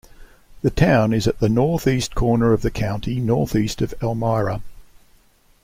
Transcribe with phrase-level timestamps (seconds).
[0.63, 4.63] The town is at the northeast corner of the county, northeast of Elmira.